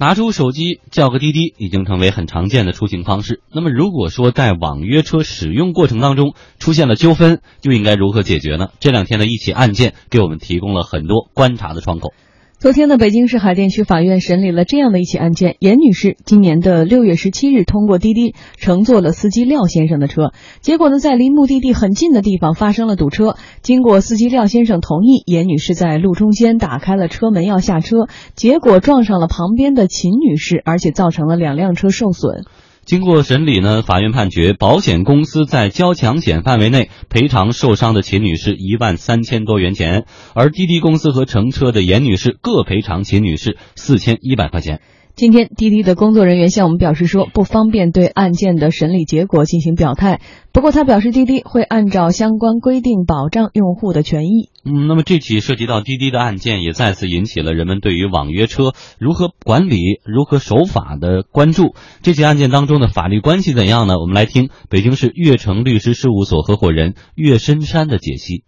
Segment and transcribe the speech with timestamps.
[0.00, 3.40] 拿出手机叫个滴滴已经成为很常见的出行方式。
[3.52, 8.68] 那么，如果说在网约车使用过程当中出现了纠纷，又应该如何解决呢？
[8.78, 12.12] 这两天的一起案件给我们提供了很多观察的窗口。
[12.60, 23.36] 昨天呢，北京市海淀区法院审理了这样的一起案件：严女士今年的六月十七日通过滴滴乘坐了司机廖先生的车，结果呢，在离目的地很近的地方发生了堵车。
[23.62, 32.44] 经过司机廖先生同意，严女士在路中间打开了车门要下车，结果撞上了旁边的秦女士，而且造成了两辆车受损。
[32.88, 44.80] 经过审理呢，法院判决保险公司在交强险范围内赔偿受伤的秦女士一万三千多元钱，而滴滴公司和乘车的严女士各赔偿秦女士四千一百块钱。
[45.18, 50.20] 今天，滴滴的工作人员向我们表示说，不方便对案件的审理结果进行表态。
[50.52, 54.50] 不过，他表示，滴滴会按照相关规定保障用户的权益。
[54.64, 61.74] 嗯，那么这起涉及到滴滴的案件，也再次引起了人们对于网约车如何管理、如何守法的关注。
[62.00, 63.98] 这起案件当中的法律关系怎样呢？
[63.98, 68.44] 我们来听北京市悦城律师事务所合伙人岳深山的解析。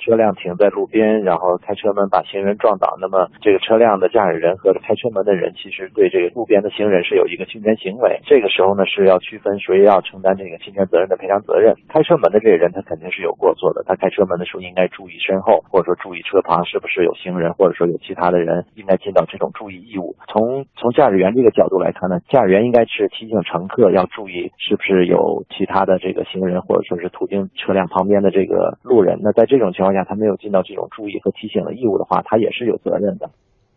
[0.00, 2.96] 车辆停在路边，然后开车门把行人撞倒。
[3.00, 8.18] 那么这个车辆的驾驶人和开车门的人，其实对这个路边的行人是有一个侵权行为。
[8.24, 11.74] 这个时候呢，是要区分谁要承担这个侵权责任的赔偿责任。
[11.88, 13.84] 开车门的这个人，他肯定是有过错的。
[13.86, 20.16] 他开车门的时候应该注意身后，或者说注意车旁是不是有行人，或者说有其他的人，应该尽到这种注意义务。
[20.32, 29.20] 从从驾驶员这个角度来看呢，驾驶员应该是提醒乘客要注意是不是有其他的这个行人，或者说是途经车辆旁边的这个路人。
[29.22, 29.89] 那在这种情况。
[29.94, 33.30] 下他没有尽到这种注意和提醒的义务的话，他也是有责任的。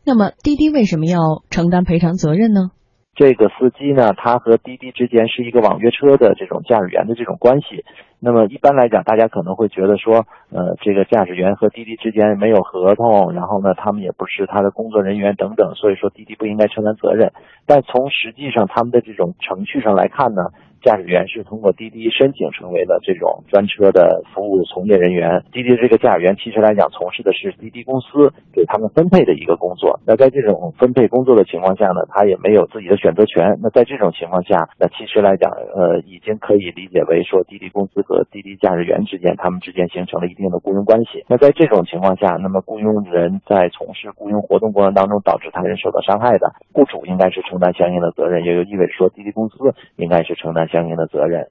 [0.06, 2.72] 那么滴滴为什么要承担赔偿责任呢？
[3.16, 7.86] 这个司机呢，他和滴滴之间是一个网约车的这种驾驶员的这种关系。
[8.24, 17.34] 那么一般来讲，大家可能会觉得说，呃，这个驾驶员和滴滴之间没有合同，然后呢，他们也不是他的工作人员等等，所以说滴滴不应该承担责任。
[17.68, 20.44] 但从实际上他们的这种程序上来看呢？
[20.84, 25.42] 驾驶员是通过滴滴申请成为了这种专车的服务从业人员。
[25.54, 30.02] 滴滴这个驾驶员其实来讲从事的是滴滴公司给他们分配的一个工作。
[30.06, 33.58] 那在这种分配工作的情况下呢，他也没有自己的选择权。
[33.64, 41.26] 那在这种情况下，那其实来讲，呃，已经可以理解为说滴滴公司和滴滴驾驶员之间，他们之间形成了一定的雇佣关系。
[41.30, 49.56] 那在这种情况下，那么雇佣人在从事雇佣活动过程当中导致他人受到伤害的，雇主应该是承担相应的责任，也就意味着说滴滴公司
[49.96, 50.64] 应该是承担。
[50.74, 51.50] 相应的责任。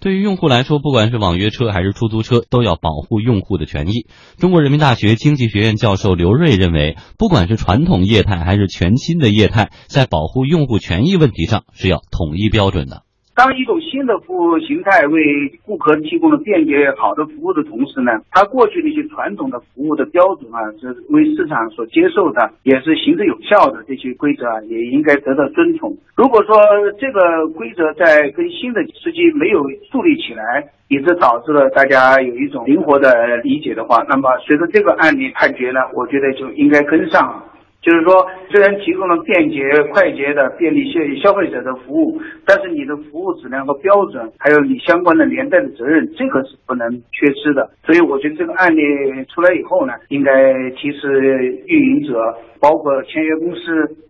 [0.00, 4.08] 对于用户来说，不管是网约车还是出租车，都要保护用户的权益。
[4.38, 13.05] 中国人民大学经济学院教授刘锐认为，不管是传统业态还是全新的业态，在保护用户权益问题上是要统一标准的。
[13.36, 15.20] 当一种新的服务形态为
[15.62, 25.94] 顾客提供了便捷好的服务的同时呢，它过去那些传统的服务的标准啊，是为市场所接受的，也是行之有效的这些规则啊，也应该得到尊重。
[26.16, 26.56] 如果说
[26.98, 37.44] 这个规则在跟新的司机没有树立起来，以致导致了大家有一种灵活的理解的话，那么随着这个案例判决呢，我觉得就应该跟上。
[37.82, 47.70] 就是说，虽然提供了便捷、快捷的便利消消费者的服务，但是你的服务质量和标准，还有你相关的连带的责任，这个是不能缺失的。
[47.84, 48.82] 所以，我觉得这个案例
[49.28, 50.32] 出来以后呢，应该
[50.70, 53.60] 提示运营者，包括签约公司，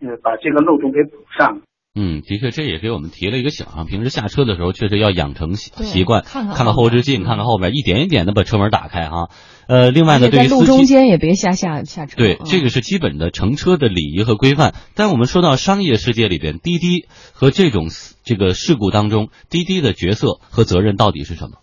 [0.00, 1.60] 呃，把这个漏洞给补上。
[1.98, 3.84] 嗯，的确，这也给我们提了一个醒啊。
[3.84, 9.30] 平时下车的时候，确实要养成习习惯，看看后视镜，看看后面，一点一点的把车门打开哈。
[9.66, 12.16] 呃，另外呢，对于路中间也别瞎下下车。
[12.18, 14.74] 对，这个是基本的乘车的礼仪和规范。
[14.94, 17.88] 但我们说到商业世界里边，滴滴和这种
[18.22, 21.56] 这个事故当中，滴滴的角色和责任到底是什么？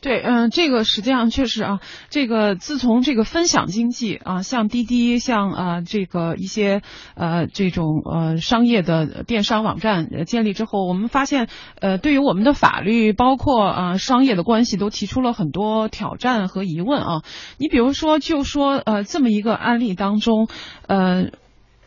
[0.00, 6.80] 对，嗯，这个实际上确实啊，这个自从这个分享经济啊，像滴滴，像啊这个一些
[7.14, 11.48] 呃这种呃商业的电商网站建立之后，我们发现
[11.80, 17.22] 呃对于我们的法律，包括啊商业的关系，都提出了很多挑战和疑问啊。
[17.58, 20.48] 你比如说，就说呃这么一个案例当中，
[20.86, 21.26] 呃。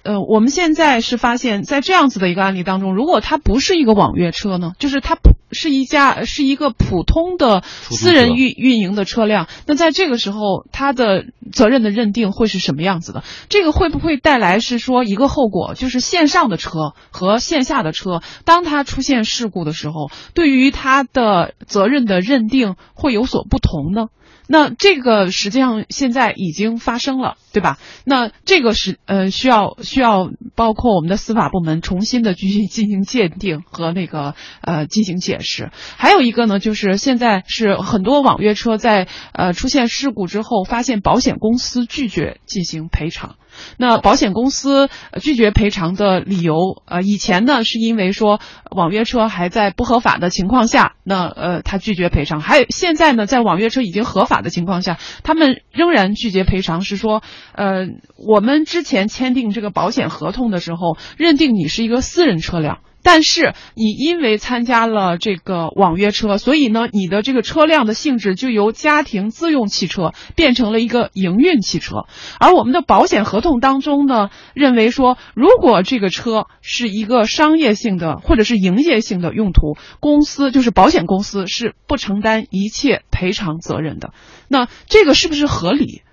[0.06, 13.24] 呃，我们现在是发现，在这样子的一个案例当中，如果它不是一个网约车呢，就是它不是一家是一个普通的私人运运营的车辆，那在这个时候，它的责任的认定会是什么样子的？
[13.50, 24.08] 这个会不会带来是说一个后果，就是线上的车和线下的车，当它出现事故的时候，对于它的责任的认定会有所不同呢？
[24.48, 27.80] 那这个实际上现在已经发生了，对吧？
[28.06, 35.72] 那这个是呃需要需要包括我们的司法部门重新的去进行鉴定和那个呃进行解释。
[35.98, 43.36] 还有一个呢，就是现在是很多网约车在呃出现事故之后，发现保险公司拒绝进行赔偿。
[43.78, 44.90] 那保险公司
[45.22, 48.40] 拒绝赔偿的理由，呃，以前呢是因为说
[48.72, 57.22] 网约车还在不合法的情况下，那呃他拒绝赔偿；还有现在呢，在网约车已经合法的情况下，他们仍然拒绝赔偿，是说，
[57.54, 62.80] 呃，我们之前签订这个保险合同的时候，认定你是一个私人车辆。
[63.04, 72.06] 但是你因为参加了这个网约车，所以呢，你的这个车辆的性质就由家庭自用汽车变成了一个营运汽车。
[72.40, 84.14] 而我们的保险合同当中呢，认为说，如果这个车是一个商业性的或者是营业性的用途，公司就是保险公司是不承担一切赔偿责任的。
[84.48, 86.04] 那这个是不是合理？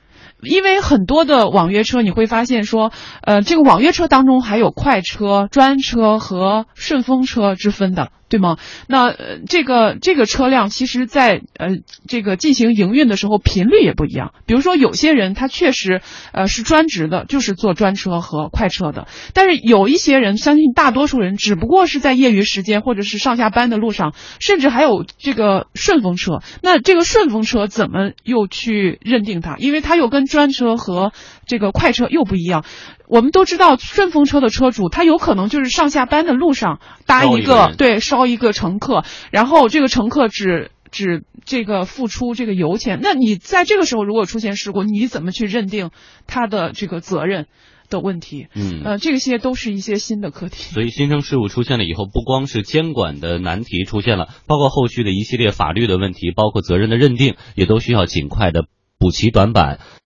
[0.42, 2.92] 因为很多的网约车，你会发现说，
[3.22, 8.10] 呃，这个网约车当中还有快车、专车和顺风车之分的。
[8.30, 8.56] 对吗？
[8.86, 11.76] 那呃，这个这个车辆其实，在呃
[12.08, 14.32] 这个进行营运的时候，频率也不一样。
[14.46, 16.00] 比如说，有些人他确实
[16.32, 19.08] 呃是专职的，就是坐专车和快车的。
[19.34, 26.38] 但是有一些人，相信大多数人只不过是在业余时间或者是上下班的路上，甚至还有这个顺风车。
[26.62, 29.56] 那这个顺风车怎么又去认定它？
[29.56, 31.12] 因为它又跟专车和
[31.50, 32.64] 这个快车又不一样。
[33.08, 43.00] 我们都知道，顺风车的车主他有可能就是上下班的路上搭一个对捎一个乘客，然后这个乘客只只这个付出这个油钱。
[43.02, 45.90] 那你在这个时候如果出现事故，你怎么去认定
[46.28, 47.46] 他的这个责任
[47.88, 48.46] 的问题？
[48.54, 50.72] 嗯，呃，这些都是一些新的课题。
[50.72, 58.66] 所以新生事物出现了以后，不光是监管的难题出现了，包括后续的一系列法律的问题，包括责任的认定，也都需要尽快的
[59.00, 59.80] 补齐短板。